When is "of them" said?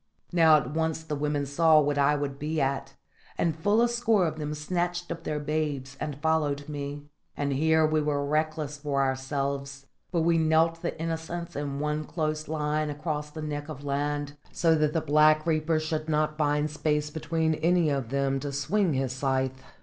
4.25-4.55, 17.91-18.39